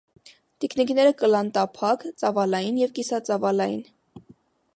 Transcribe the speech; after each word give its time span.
Տիկնիկները 0.63 1.11
կ՛ըլլան 1.19 1.51
տափակ, 1.59 2.07
ծաւալային 2.23 2.81
եւ 2.85 2.97
կիսածաւալային։ 2.97 3.87